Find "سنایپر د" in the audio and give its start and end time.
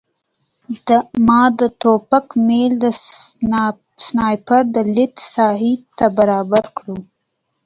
4.07-4.77